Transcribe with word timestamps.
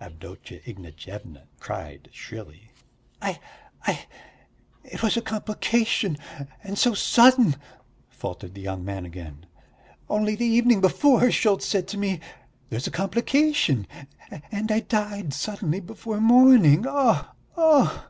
Avdotya 0.00 0.60
Ignatyevna 0.64 1.48
cried 1.58 2.08
shrilly. 2.12 2.70
"I... 3.20 3.40
I... 3.84 4.06
it 4.84 5.02
was 5.02 5.16
a 5.16 5.20
complication, 5.20 6.18
and 6.62 6.78
so 6.78 6.94
sudden!" 6.94 7.56
faltered 8.08 8.54
the 8.54 8.60
young 8.60 8.84
man 8.84 9.04
again. 9.04 9.44
"Only 10.08 10.36
the 10.36 10.46
evening 10.46 10.80
before, 10.82 11.28
Schultz 11.32 11.66
said 11.66 11.88
to 11.88 11.98
me, 11.98 12.20
'There's 12.70 12.86
a 12.86 12.92
complication,' 12.92 13.88
and 14.52 14.70
I 14.70 14.78
died 14.78 15.34
suddenly 15.34 15.80
before 15.80 16.20
morning. 16.20 16.84
Oh! 16.88 17.32
oh!" 17.56 18.06